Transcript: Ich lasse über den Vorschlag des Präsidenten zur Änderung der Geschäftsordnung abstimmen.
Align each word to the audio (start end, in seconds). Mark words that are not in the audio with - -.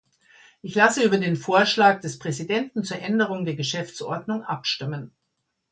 Ich 0.63 0.73
lasse 0.73 1.03
über 1.05 1.19
den 1.19 1.35
Vorschlag 1.35 1.99
des 2.01 2.17
Präsidenten 2.17 2.83
zur 2.83 2.97
Änderung 2.97 3.45
der 3.45 3.55
Geschäftsordnung 3.55 4.43
abstimmen. 4.43 5.11